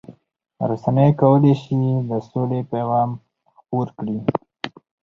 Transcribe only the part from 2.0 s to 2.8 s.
د سولې